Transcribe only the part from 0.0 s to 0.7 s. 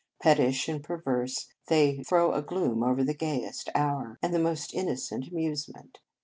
Pettish